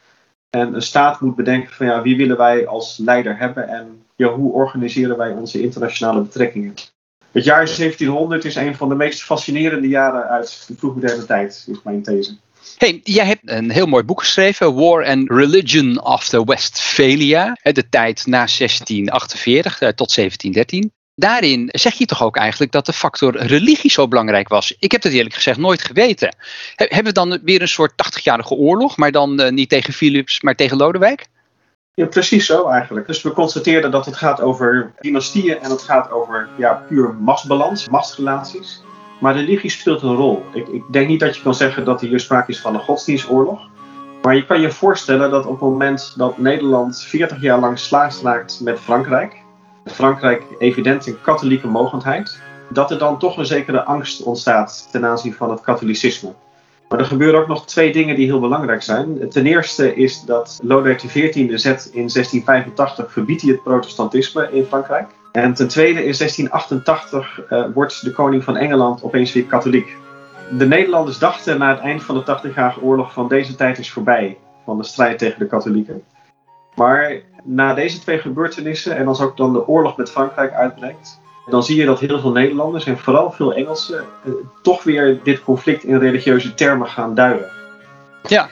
En 0.51 0.75
een 0.75 0.83
staat 0.83 1.21
moet 1.21 1.37
bedenken 1.37 1.73
van 1.73 1.87
ja, 1.87 2.03
wie 2.03 2.17
willen 2.17 2.37
wij 2.37 2.67
als 2.67 2.99
leider 2.99 3.39
hebben 3.39 3.69
en 3.69 4.03
ja, 4.17 4.29
hoe 4.29 4.53
organiseren 4.53 5.17
wij 5.17 5.33
onze 5.33 5.63
internationale 5.63 6.21
betrekkingen. 6.21 6.75
Het 7.33 7.45
jaar 7.45 7.67
1700 7.67 8.45
is 8.45 8.55
een 8.55 8.77
van 8.77 8.89
de 8.89 8.95
meest 8.95 9.23
fascinerende 9.23 9.89
jaren 9.89 10.29
uit 10.29 10.65
de 10.67 10.75
vroegmoderne 10.79 11.27
tijd, 11.27 11.65
is 11.71 11.79
mijn 11.85 12.03
these. 12.03 12.37
Hey, 12.77 13.01
jij 13.05 13.27
hebt 13.27 13.41
een 13.45 13.71
heel 13.71 13.87
mooi 13.87 14.05
boek 14.05 14.21
geschreven, 14.21 14.75
War 14.75 15.07
and 15.07 15.31
Religion 15.31 16.03
After 16.03 16.45
Westphalia, 16.45 17.57
de 17.63 17.89
tijd 17.89 18.27
na 18.27 18.47
1648 18.47 19.79
tot 19.79 20.15
1713. 20.15 20.93
Daarin 21.15 21.69
zeg 21.73 21.95
je 21.95 22.07
toch 22.07 22.23
ook 22.23 22.37
eigenlijk 22.37 22.73
dat 22.73 22.87
de 22.87 22.93
factor 22.93 23.37
religie 23.37 23.91
zo 23.91 24.09
belangrijk 24.09 24.49
was. 24.49 24.75
Ik 24.79 24.93
heb 24.93 25.03
dat 25.03 25.13
eerlijk 25.13 25.35
gezegd 25.35 25.59
nooit 25.59 25.83
geweten. 25.83 26.37
Hebben 26.75 27.05
we 27.05 27.13
dan 27.13 27.41
weer 27.43 27.61
een 27.61 27.69
soort 27.69 27.93
80-jarige 27.93 28.55
oorlog, 28.55 28.97
maar 28.97 29.13
dan 29.13 29.55
niet 29.55 29.69
tegen 29.69 29.93
Philips, 29.93 30.41
maar 30.41 30.55
tegen 30.55 30.77
Lodewijk? 30.77 31.27
Ja, 31.95 32.07
precies 32.07 32.47
zo 32.47 32.69
eigenlijk. 32.69 33.07
Dus 33.07 33.23
we 33.23 33.33
constateerden 33.33 33.91
dat 33.91 34.07
het 34.07 34.17
gaat 34.17 34.41
over 34.41 34.93
dynastieën 35.01 35.59
en 35.61 35.71
het 35.71 35.83
gaat 35.83 36.11
over 36.11 36.49
ja, 36.57 36.85
puur 36.89 37.15
machtsbalans, 37.15 37.89
machtsrelaties. 37.89 38.83
Maar 39.21 39.35
religie 39.35 39.71
speelt 39.71 40.03
een 40.03 40.15
rol. 40.15 40.45
Ik, 40.53 40.69
ik 40.69 40.83
denk 40.91 41.09
niet 41.09 41.21
dat 41.21 41.37
je 41.37 41.43
kan 41.43 41.55
zeggen 41.55 41.85
dat 41.85 42.01
hier 42.01 42.21
sprake 42.21 42.51
is 42.51 42.61
van 42.61 42.75
een 42.75 42.81
godsdienstoorlog. 42.81 43.69
Maar 44.23 44.35
je 44.35 44.47
kan 44.47 44.61
je 44.61 44.71
voorstellen 44.71 45.31
dat 45.31 45.47
op 45.47 45.61
het 45.61 45.61
moment 45.61 46.15
dat 46.17 46.39
Nederland 46.39 47.01
40 47.01 47.41
jaar 47.41 47.59
lang 47.59 47.79
slaagst 47.79 48.23
raakt 48.23 48.61
met 48.61 48.81
Frankrijk, 48.81 49.43
Frankrijk 49.85 50.43
evident 50.59 51.07
een 51.07 51.21
katholieke 51.21 51.67
mogendheid, 51.67 52.41
dat 52.69 52.91
er 52.91 52.99
dan 52.99 53.19
toch 53.19 53.37
een 53.37 53.47
zekere 53.47 53.83
angst 53.85 54.23
ontstaat 54.23 54.89
ten 54.91 55.07
aanzien 55.07 55.35
van 55.35 55.51
het 55.51 55.61
katholicisme. 55.61 56.33
Maar 56.93 57.01
er 57.01 57.07
gebeuren 57.07 57.41
ook 57.41 57.49
nog 57.49 57.67
twee 57.67 57.93
dingen 57.93 58.17
die 58.17 58.27
heel 58.27 58.41
belangrijk 58.41 58.83
zijn. 58.83 59.29
Ten 59.31 59.47
eerste 59.47 59.95
is 59.95 60.21
dat 60.21 60.61
Lodewijk 60.63 60.97
XIV 60.97 61.59
zet 61.59 61.85
in 61.85 62.09
1685 62.09 63.13
verbiedt 63.13 63.43
het 63.43 63.63
protestantisme 63.63 64.49
in 64.53 64.65
Frankrijk. 64.65 65.09
En 65.33 65.55
ten 65.55 65.69
tweede 65.69 66.05
in 66.05 66.15
1688 66.19 67.41
uh, 67.51 67.65
wordt 67.75 68.05
de 68.05 68.11
koning 68.11 68.45
van 68.45 68.57
Engeland 68.57 69.03
opeens 69.03 69.33
weer 69.33 69.45
katholiek. 69.45 69.97
De 70.59 70.67
Nederlanders 70.67 71.19
dachten 71.19 71.59
na 71.59 71.69
het 71.69 71.81
eind 71.81 72.03
van 72.03 72.15
de 72.15 72.39
80-jarige 72.41 72.83
oorlog 72.83 73.13
van 73.13 73.29
deze 73.29 73.55
tijd 73.55 73.79
is 73.79 73.93
voorbij, 73.93 74.39
van 74.65 74.77
de 74.77 74.85
strijd 74.85 75.19
tegen 75.19 75.39
de 75.39 75.47
katholieken. 75.47 76.03
Maar 76.75 77.21
na 77.45 77.75
deze 77.75 78.01
twee 78.01 78.19
gebeurtenissen, 78.19 78.97
en 78.97 79.09
als 79.09 79.21
ook 79.21 79.37
dan 79.37 79.53
de 79.53 79.67
oorlog 79.67 79.97
met 79.97 80.11
Frankrijk 80.11 80.53
uitbreekt, 80.53 81.21
dan 81.47 81.63
zie 81.63 81.77
je 81.77 81.85
dat 81.85 82.01
heel 82.01 82.21
veel 82.21 82.33
Nederlanders 82.33 82.85
en 82.85 82.99
vooral 82.99 83.31
veel 83.31 83.55
Engelsen 83.55 84.05
eh, 84.25 84.33
toch 84.63 84.83
weer 84.83 85.21
dit 85.23 85.43
conflict 85.43 85.85
in 85.85 85.99
religieuze 85.99 86.55
termen 86.55 86.89
gaan 86.89 87.15
duiden. 87.15 87.51
Ja, 88.29 88.49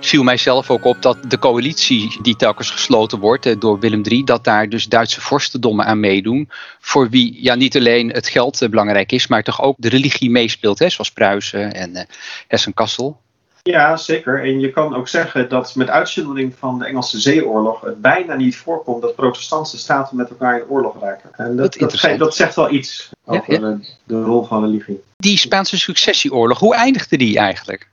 viel 0.00 0.22
mijzelf 0.22 0.70
ook 0.70 0.84
op 0.84 1.02
dat 1.02 1.18
de 1.28 1.38
coalitie 1.38 2.18
die 2.22 2.36
telkens 2.36 2.70
gesloten 2.70 3.18
wordt 3.18 3.46
eh, 3.46 3.56
door 3.58 3.78
Willem 3.78 4.02
III, 4.04 4.24
dat 4.24 4.44
daar 4.44 4.68
dus 4.68 4.88
Duitse 4.88 5.20
vorstendommen 5.20 5.86
aan 5.86 6.00
meedoen. 6.00 6.48
Voor 6.80 7.10
wie 7.10 7.42
ja, 7.42 7.54
niet 7.54 7.76
alleen 7.76 8.08
het 8.08 8.28
geld 8.28 8.62
eh, 8.62 8.68
belangrijk 8.68 9.12
is, 9.12 9.26
maar 9.26 9.42
toch 9.42 9.62
ook 9.62 9.76
de 9.78 9.88
religie 9.88 10.30
meespeelt, 10.30 10.78
hè, 10.78 10.90
zoals 10.90 11.10
Pruisen 11.10 11.74
en 11.74 11.90
uh, 11.90 12.02
Hessen-Kassel. 12.48 13.20
Ja, 13.62 13.96
zeker. 13.96 14.42
En 14.42 14.60
je 14.60 14.70
kan 14.70 14.94
ook 14.94 15.08
zeggen 15.08 15.48
dat 15.48 15.74
met 15.74 15.88
uitzondering 15.88 16.54
van 16.58 16.78
de 16.78 16.84
Engelse 16.84 17.20
zeeoorlog 17.20 17.80
het 17.80 18.00
bijna 18.00 18.34
niet 18.34 18.56
voorkomt 18.56 19.02
dat 19.02 19.14
protestantse 19.14 19.78
staten 19.78 20.16
met 20.16 20.30
elkaar 20.30 20.58
in 20.60 20.68
oorlog 20.68 21.00
raken. 21.00 21.30
En 21.36 21.56
dat, 21.56 21.74
dat, 21.74 22.18
dat, 22.18 22.34
zegt 22.34 22.54
wel 22.54 22.70
iets 22.70 23.10
over 23.24 23.60
ja, 23.60 23.78
de 24.04 24.22
rol 24.22 24.44
van 24.44 24.64
religie. 24.64 25.02
Die 25.16 25.38
Spaanse 25.38 25.78
successieoorlog, 25.78 26.58
hoe 26.58 26.74
eindigde 26.74 27.16
die 27.16 27.38
eigenlijk? 27.38 27.89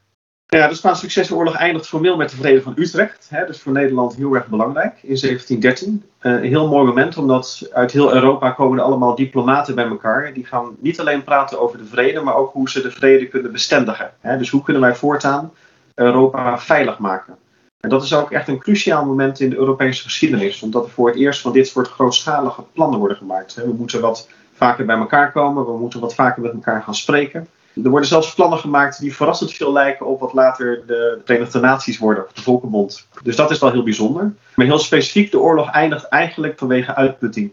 Ja, 0.50 0.68
de 0.68 0.76
Spaanse 0.76 1.02
successieoorlog 1.02 1.56
eindigt 1.56 1.88
formeel 1.88 2.16
met 2.16 2.30
de 2.30 2.36
vrede 2.36 2.62
van 2.62 2.74
Utrecht. 2.76 3.28
Hè, 3.30 3.46
dus 3.46 3.62
voor 3.62 3.72
Nederland 3.72 4.16
heel 4.16 4.34
erg 4.34 4.48
belangrijk 4.48 4.94
in 5.02 5.18
1713. 5.20 6.04
Uh, 6.22 6.32
een 6.32 6.44
heel 6.44 6.68
mooi 6.68 6.86
moment, 6.86 7.18
omdat 7.18 7.70
uit 7.74 7.92
heel 7.92 8.14
Europa 8.14 8.52
komen 8.52 8.78
er 8.78 8.84
allemaal 8.84 9.16
diplomaten 9.16 9.76
bij 9.76 9.86
elkaar. 9.86 10.34
Die 10.34 10.46
gaan 10.46 10.76
niet 10.80 11.00
alleen 11.00 11.24
praten 11.24 11.60
over 11.60 11.78
de 11.78 11.86
vrede, 11.86 12.22
maar 12.22 12.36
ook 12.36 12.54
hoe 12.54 12.70
ze 12.70 12.82
de 12.82 12.92
vrede 12.92 13.28
kunnen 13.28 13.52
bestendigen. 13.52 14.12
Hè. 14.20 14.38
Dus 14.38 14.50
hoe 14.50 14.64
kunnen 14.64 14.82
wij 14.82 14.96
voortaan 14.96 15.52
Europa 15.96 16.60
veilig 16.60 16.98
maken. 16.98 17.36
En 17.80 17.90
dat 17.90 18.04
is 18.04 18.14
ook 18.14 18.32
echt 18.32 18.48
een 18.48 18.60
cruciaal 18.60 19.06
moment 19.06 19.40
in 19.40 19.50
de 19.50 19.58
Europese 19.58 20.04
geschiedenis, 20.04 20.62
omdat 20.62 20.86
er 20.86 20.92
voor 20.92 21.08
het 21.08 21.18
eerst 21.18 21.42
van 21.42 21.52
dit 21.52 21.68
soort 21.68 21.88
grootschalige 21.88 22.64
plannen 22.74 23.00
worden 23.00 23.18
gemaakt. 23.18 23.54
We 23.54 23.74
moeten 23.78 24.02
wat 24.02 24.30
vaker 24.54 24.86
bij 24.86 24.98
elkaar 24.98 25.32
komen, 25.32 25.66
we 25.66 25.78
moeten 25.78 26.00
wat 26.00 26.16
vaker 26.16 26.42
met 26.42 26.54
elkaar 26.54 26.82
gaan 26.84 26.96
spreken. 26.96 27.48
Er 27.84 27.90
worden 27.90 28.10
zelfs 28.10 28.34
plannen 28.34 28.60
gemaakt 28.60 29.00
die 29.00 29.16
verrassend 29.16 29.54
veel 29.54 29.74
lijken 29.74 30.06
op 30.06 30.20
wat 30.20 30.34
later 30.34 30.84
de 30.86 31.22
Verenigde 31.26 31.60
Naties 31.60 31.98
worden, 31.98 32.26
de 32.34 32.42
Volkenbond. 32.42 33.08
Dus 33.24 33.36
dat 33.36 33.52
is 33.52 33.60
wel 33.60 33.72
heel 33.72 33.84
bijzonder. 33.84 34.34
Maar 34.56 34.66
heel 34.66 34.80
specifiek, 34.80 35.32
de 35.32 35.40
oorlog 35.40 35.72
eindigt 35.72 36.08
eigenlijk 36.08 36.58
vanwege 36.58 36.96
uitputting. 36.96 37.52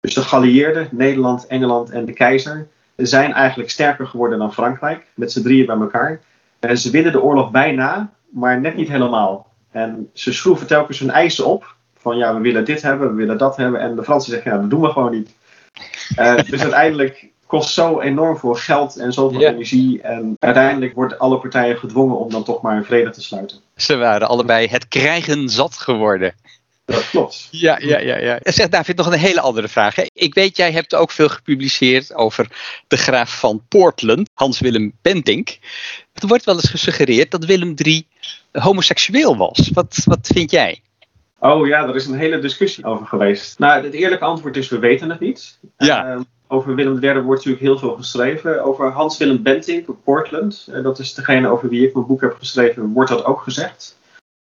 Dus 0.00 0.14
de 0.14 0.22
geallieerden, 0.22 0.88
Nederland, 0.90 1.46
Engeland 1.46 1.90
en 1.90 2.04
de 2.04 2.12
keizer, 2.12 2.68
zijn 2.96 3.32
eigenlijk 3.32 3.70
sterker 3.70 4.06
geworden 4.06 4.38
dan 4.38 4.52
Frankrijk, 4.52 5.06
met 5.14 5.32
z'n 5.32 5.42
drieën 5.42 5.66
bij 5.66 5.76
elkaar. 5.76 6.20
En 6.60 6.78
ze 6.78 6.90
winnen 6.90 7.12
de 7.12 7.22
oorlog 7.22 7.50
bijna, 7.50 8.12
maar 8.30 8.60
net 8.60 8.76
niet 8.76 8.88
helemaal. 8.88 9.52
En 9.70 10.10
ze 10.12 10.32
schroeven 10.32 10.66
telkens 10.66 10.98
hun 10.98 11.10
eisen 11.10 11.46
op. 11.46 11.74
Van 11.96 12.16
ja, 12.16 12.34
we 12.34 12.40
willen 12.40 12.64
dit 12.64 12.82
hebben, 12.82 13.08
we 13.08 13.14
willen 13.14 13.38
dat 13.38 13.56
hebben. 13.56 13.80
En 13.80 13.96
de 13.96 14.04
Fransen 14.04 14.32
zeggen, 14.32 14.52
ja, 14.52 14.58
dat 14.58 14.70
doen 14.70 14.80
we 14.80 14.88
gewoon 14.88 15.12
niet. 15.12 15.34
Uh, 16.18 16.36
dus 16.36 16.60
uiteindelijk 16.60 17.28
kost 17.58 17.74
zo 17.74 18.00
enorm 18.00 18.38
veel 18.38 18.54
geld 18.54 18.96
en 18.96 19.12
zoveel 19.12 19.42
energie. 19.42 20.02
En 20.02 20.36
uiteindelijk 20.38 20.94
worden 20.94 21.18
alle 21.18 21.38
partijen 21.38 21.76
gedwongen 21.76 22.18
om 22.18 22.30
dan 22.30 22.44
toch 22.44 22.62
maar 22.62 22.76
een 22.76 22.84
vrede 22.84 23.10
te 23.10 23.22
sluiten. 23.22 23.58
Ze 23.76 23.96
waren 23.96 24.28
allebei 24.28 24.66
het 24.66 24.88
krijgen 24.88 25.48
zat 25.48 25.76
geworden. 25.76 26.34
Dat 26.84 27.10
klopt. 27.10 27.48
Ja, 27.50 27.78
ja, 27.80 27.98
ja. 27.98 28.16
ja. 28.16 28.38
Zeg 28.42 28.68
David, 28.68 28.96
nog 28.96 29.06
een 29.06 29.18
hele 29.18 29.40
andere 29.40 29.68
vraag. 29.68 29.94
Hè? 29.94 30.04
Ik 30.12 30.34
weet, 30.34 30.56
jij 30.56 30.72
hebt 30.72 30.94
ook 30.94 31.10
veel 31.10 31.28
gepubliceerd 31.28 32.14
over 32.14 32.48
de 32.88 32.96
graaf 32.96 33.38
van 33.38 33.62
Portland, 33.68 34.28
Hans-Willem 34.34 34.92
Bentink. 35.02 35.58
Er 36.12 36.26
wordt 36.26 36.44
wel 36.44 36.54
eens 36.54 36.70
gesuggereerd 36.70 37.30
dat 37.30 37.44
Willem 37.44 37.74
III 37.76 38.06
homoseksueel 38.52 39.36
was. 39.36 39.70
Wat, 39.72 40.02
wat 40.04 40.30
vind 40.34 40.50
jij? 40.50 40.80
Oh 41.44 41.66
ja, 41.66 41.88
er 41.88 41.94
is 41.94 42.06
een 42.06 42.18
hele 42.18 42.38
discussie 42.38 42.84
over 42.84 43.06
geweest. 43.06 43.58
Nou, 43.58 43.84
het 43.84 43.92
eerlijke 43.92 44.24
antwoord 44.24 44.56
is: 44.56 44.68
we 44.68 44.78
weten 44.78 45.10
het 45.10 45.20
niet. 45.20 45.58
Ja. 45.76 46.14
Uh, 46.14 46.20
over 46.48 46.74
Willem 46.74 47.02
III 47.02 47.20
wordt 47.20 47.44
natuurlijk 47.44 47.62
heel 47.62 47.78
veel 47.78 47.96
geschreven. 47.96 48.64
Over 48.64 48.90
Hans-Willem 48.90 49.42
Bentinck 49.42 49.88
op 49.88 49.96
Portland, 50.04 50.68
uh, 50.70 50.82
dat 50.82 50.98
is 50.98 51.14
degene 51.14 51.48
over 51.48 51.68
wie 51.68 51.86
ik 51.86 51.94
mijn 51.94 52.06
boek 52.06 52.20
heb 52.20 52.36
geschreven, 52.38 52.92
wordt 52.92 53.10
dat 53.10 53.24
ook 53.24 53.40
gezegd. 53.40 53.98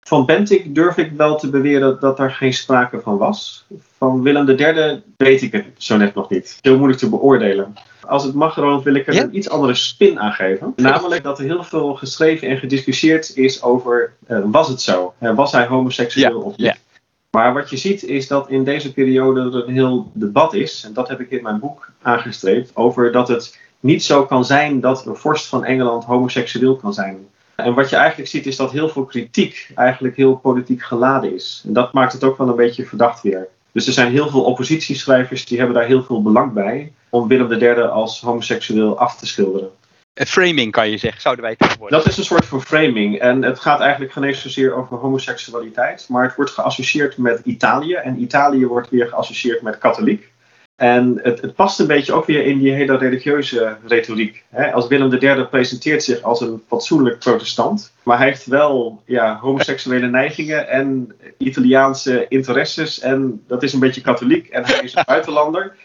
Van 0.07 0.27
Bentinck 0.27 0.75
durf 0.75 0.97
ik 0.97 1.13
wel 1.13 1.37
te 1.37 1.51
beweren 1.51 2.01
dat 2.01 2.17
daar 2.17 2.31
geen 2.31 2.55
sprake 2.55 3.01
van 3.01 3.19
was. 3.19 3.67
Van 3.99 4.23
Willem 4.23 4.49
III 4.49 5.03
weet 5.17 5.43
ik 5.43 5.53
het 5.53 5.65
zo 5.77 5.97
net 5.97 6.15
nog 6.15 6.31
niet. 6.31 6.59
Heel 6.61 6.77
moeilijk 6.77 6.99
te 6.99 7.09
beoordelen. 7.09 7.75
Als 8.09 8.25
het 8.25 8.35
mag, 8.35 8.55
wil 8.55 8.95
ik 8.95 9.07
er 9.07 9.21
een 9.21 9.37
iets 9.37 9.49
andere 9.49 9.75
spin 9.75 10.21
aan 10.21 10.33
geven. 10.33 10.73
Namelijk 10.77 11.23
dat 11.23 11.39
er 11.39 11.45
heel 11.45 11.65
veel 11.65 11.95
geschreven 11.95 12.49
en 12.49 12.57
gediscussieerd 12.57 13.37
is 13.37 13.63
over, 13.63 14.13
uh, 14.29 14.39
was 14.45 14.69
het 14.69 14.81
zo? 14.81 15.15
Uh, 15.21 15.35
was 15.35 15.53
hij 15.53 15.67
homoseksueel 15.67 16.41
of 16.41 16.57
niet? 16.57 16.85
Maar 17.31 17.55
wat 17.55 17.71
je 17.71 17.77
ziet 17.77 18.03
is 18.03 18.27
dat 18.27 18.51
in 18.51 18.65
deze 18.65 18.93
periode 18.93 19.41
er 19.41 19.69
een 19.69 19.75
heel 19.75 20.11
debat 20.13 20.55
is, 20.55 20.85
en 20.87 20.93
dat 20.93 21.09
heb 21.09 21.21
ik 21.21 21.31
in 21.31 21.43
mijn 21.43 21.61
boek 21.61 21.91
aangestreept, 22.03 22.71
over 22.75 23.13
dat 23.13 23.29
het 23.29 23.59
niet 23.81 24.05
zo 24.05 24.27
kan 24.27 24.45
zijn 24.45 24.81
dat 24.81 25.07
een 25.07 25.17
vorst 25.17 25.47
van 25.47 25.65
Engeland 25.65 26.05
homoseksueel 26.05 26.77
kan 26.77 26.95
zijn. 26.95 27.27
En 27.57 27.75
wat 27.75 27.91
je 27.91 27.97
eigenlijk 27.97 28.31
ziet 28.31 28.47
is 28.47 28.57
dat 28.57 28.73
heel 28.73 28.89
veel 28.89 29.05
kritiek 29.05 29.71
eigenlijk 29.75 30.17
heel 30.17 30.37
politiek 30.37 30.83
geladen 30.83 31.35
is. 31.35 31.63
En 31.67 31.73
dat 31.73 31.93
maakt 31.93 32.13
het 32.13 32.25
ook 32.25 32.39
wel 32.39 32.49
een 32.49 32.57
beetje 32.57 32.87
verdacht 32.87 33.23
weer. 33.23 33.49
Dus 33.77 33.87
er 33.87 33.93
zijn 33.93 34.13
heel 34.13 34.29
veel 34.29 34.45
oppositieschrijvers 34.45 35.47
die 35.47 35.59
hebben 35.59 35.77
daar 35.77 35.87
heel 35.87 36.03
veel 36.03 36.23
belang 36.23 36.53
bij 36.53 36.93
om 37.11 37.29
Willem 37.29 37.53
III 37.53 37.81
als 37.81 38.21
homoseksueel 38.21 38.99
af 38.99 39.19
te 39.19 39.27
schilderen. 39.27 39.71
Een 40.15 40.27
framing 40.27 40.73
kan 40.73 40.91
je 40.91 40.97
zeggen, 40.97 41.21
zouden 41.21 41.45
wij 41.45 41.55
het 41.59 41.77
worden. 41.79 41.99
Dat 41.99 42.09
is 42.09 42.17
een 42.17 42.25
soort 42.25 42.45
van 42.45 42.63
framing. 42.63 43.19
En 43.19 43.43
het 43.43 43.61
gaat 43.61 43.81
eigenlijk 43.81 44.13
geen 44.13 44.25
eens 44.25 44.41
zozeer 44.41 44.75
over 44.75 44.97
homoseksualiteit, 44.97 46.07
maar 46.09 46.25
het 46.25 46.37
wordt 46.37 46.51
geassocieerd 46.51 47.17
met 47.17 47.41
Italië. 47.45 47.95
En 47.95 48.23
Italië 48.23 48.67
wordt 48.67 48.91
weer 48.91 49.09
geassocieerd 49.09 49.63
met 49.63 49.79
katholiek. 49.79 50.33
En 50.77 51.21
het, 51.23 51.41
het, 51.41 51.55
past 51.55 51.81
een 51.81 51.87
beetje 51.87 52.13
ook 52.13 52.27
weer 52.27 52.47
in 52.47 52.59
die 52.59 52.73
hele 52.73 52.97
religieuze 52.97 53.77
retoriek. 53.87 54.45
Als 54.73 54.87
Willem 54.87 55.13
III 55.13 55.45
presenteert 55.45 56.03
zich 56.03 56.23
als 56.23 56.41
een 56.41 56.63
fatsoenlijk 56.67 57.19
protestant, 57.19 57.93
maar 58.03 58.19
hij 58.19 58.27
heeft 58.27 58.47
wel 58.47 59.03
ja, 59.07 59.39
homoseksuele 59.39 60.07
neigingen 60.07 60.69
en 60.69 61.17
Italiaanse 61.39 62.29
interesses. 62.29 63.01
En 63.01 63.45
dat 63.47 63.63
is 63.63 63.73
een 63.73 63.81
beetje 63.81 64.01
katholiek 64.01 64.49
en 64.49 64.65
hij 64.65 64.81
is 64.83 64.95
een 64.95 65.03
buitenlander. 65.15 65.77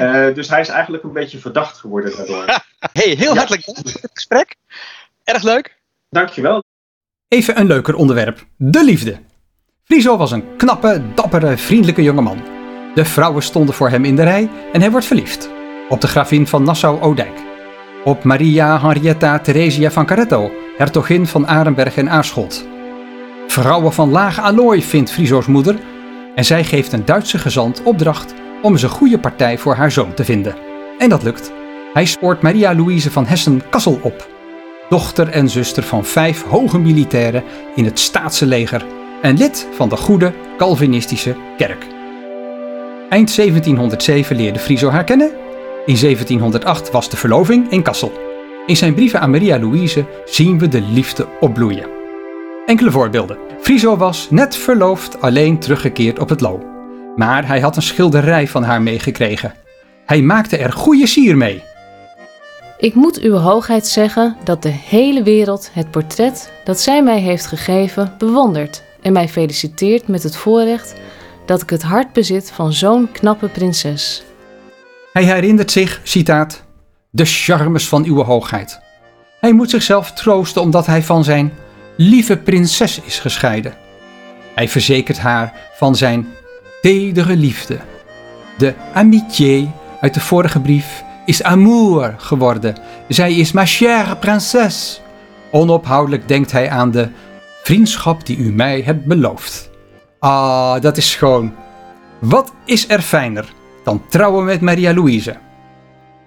Uh, 0.00 0.34
dus 0.34 0.48
hij 0.48 0.60
is 0.60 0.68
eigenlijk 0.68 1.02
een 1.02 1.12
beetje 1.12 1.38
verdacht 1.38 1.78
geworden 1.78 2.16
daardoor. 2.16 2.44
Hey, 2.92 3.14
heel 3.18 3.36
hartelijk 3.36 3.64
dank 3.64 3.78
voor 3.78 4.00
het 4.00 4.10
gesprek. 4.12 4.56
Erg 5.24 5.42
leuk. 5.42 5.78
Dankjewel. 6.08 6.62
Even 7.28 7.58
een 7.58 7.66
leuker 7.66 7.94
onderwerp: 7.94 8.44
de 8.56 8.84
liefde. 8.84 9.18
Friso 9.84 10.16
was 10.16 10.30
een 10.30 10.56
knappe, 10.56 11.02
dappere, 11.14 11.56
vriendelijke 11.56 12.02
jongeman. 12.02 12.59
De 12.94 13.04
vrouwen 13.04 13.42
stonden 13.42 13.74
voor 13.74 13.90
hem 13.90 14.04
in 14.04 14.16
de 14.16 14.22
rij 14.22 14.48
en 14.72 14.80
hij 14.80 14.90
wordt 14.90 15.06
verliefd. 15.06 15.50
Op 15.88 16.00
de 16.00 16.06
gravin 16.06 16.46
van 16.46 16.62
Nassau-Odijk. 16.62 17.42
Op 18.04 18.24
Maria 18.24 18.80
Henrietta 18.80 19.38
Theresia 19.38 19.90
van 19.90 20.06
Caretto, 20.06 20.50
hertogin 20.76 21.26
van 21.26 21.46
Arenberg 21.46 21.96
en 21.96 22.10
Aarschot. 22.10 22.66
Vrouwen 23.46 23.92
van 23.92 24.10
laag 24.10 24.40
allooi 24.40 24.82
vindt 24.82 25.12
Friso's 25.12 25.46
moeder 25.46 25.76
en 26.34 26.44
zij 26.44 26.64
geeft 26.64 26.92
een 26.92 27.04
Duitse 27.04 27.38
gezant 27.38 27.82
opdracht 27.82 28.34
om 28.62 28.72
eens 28.72 28.82
een 28.82 28.88
goede 28.88 29.18
partij 29.18 29.58
voor 29.58 29.74
haar 29.74 29.90
zoon 29.90 30.14
te 30.14 30.24
vinden. 30.24 30.54
En 30.98 31.08
dat 31.08 31.22
lukt. 31.22 31.52
Hij 31.92 32.04
spoort 32.04 32.42
Maria 32.42 32.74
Louise 32.74 33.10
van 33.10 33.26
Hessen-Kassel 33.26 33.98
op. 34.02 34.28
Dochter 34.88 35.28
en 35.28 35.48
zuster 35.48 35.82
van 35.82 36.04
vijf 36.04 36.42
hoge 36.42 36.78
militairen 36.78 37.44
in 37.74 37.84
het 37.84 37.98
staatse 37.98 38.46
leger 38.46 38.84
en 39.22 39.36
lid 39.36 39.66
van 39.72 39.88
de 39.88 39.96
goede 39.96 40.32
Calvinistische 40.56 41.36
kerk. 41.56 41.99
Eind 43.10 43.36
1707 43.36 44.36
leerde 44.36 44.58
Friso 44.58 44.88
haar 44.88 45.04
kennen. 45.04 45.30
In 45.86 45.96
1708 46.00 46.90
was 46.90 47.10
de 47.10 47.16
verloving 47.16 47.70
in 47.70 47.82
Kassel. 47.82 48.12
In 48.66 48.76
zijn 48.76 48.94
brieven 48.94 49.20
aan 49.20 49.30
Maria 49.30 49.58
Louise 49.58 50.04
zien 50.24 50.58
we 50.58 50.68
de 50.68 50.80
liefde 50.80 51.26
opbloeien. 51.40 51.88
Enkele 52.66 52.90
voorbeelden. 52.90 53.38
Friso 53.60 53.96
was 53.96 54.30
net 54.30 54.56
verloofd 54.56 55.20
alleen 55.22 55.58
teruggekeerd 55.58 56.18
op 56.18 56.28
het 56.28 56.40
Lo. 56.40 56.62
Maar 57.16 57.46
hij 57.46 57.60
had 57.60 57.76
een 57.76 57.82
schilderij 57.82 58.48
van 58.48 58.62
haar 58.62 58.82
meegekregen. 58.82 59.54
Hij 60.06 60.22
maakte 60.22 60.56
er 60.56 60.72
goede 60.72 61.06
sier 61.06 61.36
mee. 61.36 61.62
Ik 62.78 62.94
moet 62.94 63.20
uw 63.20 63.36
hoogheid 63.36 63.86
zeggen 63.86 64.36
dat 64.44 64.62
de 64.62 64.74
hele 64.88 65.22
wereld 65.22 65.70
het 65.72 65.90
portret 65.90 66.52
dat 66.64 66.80
zij 66.80 67.02
mij 67.02 67.20
heeft 67.20 67.46
gegeven 67.46 68.14
bewondert 68.18 68.82
en 69.02 69.12
mij 69.12 69.28
feliciteert 69.28 70.08
met 70.08 70.22
het 70.22 70.36
voorrecht 70.36 70.94
dat 71.50 71.62
ik 71.62 71.70
het 71.70 71.82
hart 71.82 72.12
bezit 72.12 72.50
van 72.50 72.72
zo'n 72.72 73.08
knappe 73.12 73.48
prinses. 73.48 74.22
Hij 75.12 75.24
herinnert 75.24 75.70
zich, 75.70 76.00
citaat, 76.02 76.64
de 77.10 77.24
charmes 77.24 77.88
van 77.88 78.04
uw 78.04 78.22
hoogheid. 78.22 78.80
Hij 79.40 79.52
moet 79.52 79.70
zichzelf 79.70 80.12
troosten 80.12 80.62
omdat 80.62 80.86
hij 80.86 81.02
van 81.02 81.24
zijn 81.24 81.52
lieve 81.96 82.36
prinses 82.36 83.00
is 83.00 83.18
gescheiden. 83.18 83.74
Hij 84.54 84.68
verzekert 84.68 85.18
haar 85.18 85.52
van 85.74 85.96
zijn 85.96 86.26
tedere 86.82 87.36
liefde. 87.36 87.78
De 88.58 88.74
amitié 88.94 89.70
uit 90.00 90.14
de 90.14 90.20
vorige 90.20 90.60
brief 90.60 91.04
is 91.24 91.42
amour 91.42 92.14
geworden. 92.18 92.76
Zij 93.08 93.34
is 93.34 93.52
ma 93.52 93.66
chère 93.66 94.16
princesse. 94.16 95.00
Onophoudelijk 95.50 96.28
denkt 96.28 96.52
hij 96.52 96.70
aan 96.70 96.90
de 96.90 97.08
vriendschap 97.62 98.26
die 98.26 98.36
u 98.36 98.52
mij 98.52 98.80
hebt 98.80 99.04
beloofd. 99.04 99.69
Ah, 100.20 100.80
dat 100.80 100.96
is 100.96 101.10
schoon. 101.10 101.54
Wat 102.18 102.52
is 102.64 102.88
er 102.88 103.00
fijner 103.00 103.52
dan 103.84 104.02
trouwen 104.08 104.44
met 104.44 104.60
Maria 104.60 104.94
Louise? 104.94 105.38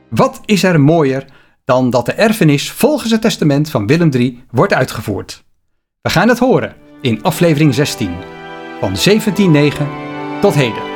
Wat 0.10 0.42
is 0.46 0.64
er 0.64 0.82
mooier 0.82 1.26
dan 1.66 1.90
dat 1.90 2.06
de 2.06 2.12
erfenis 2.14 2.72
volgens 2.72 3.12
het 3.12 3.22
testament 3.22 3.70
van 3.70 3.88
Willem 3.88 4.10
III 4.14 4.44
wordt 4.52 4.74
uitgevoerd? 4.74 5.44
We 6.02 6.10
gaan 6.10 6.28
het 6.28 6.40
horen 6.40 6.76
in 7.02 7.24
aflevering 7.24 7.74
16 7.74 8.16
van 8.80 8.96
17.9 9.10 10.42
tot 10.42 10.54
heden. 10.54 10.93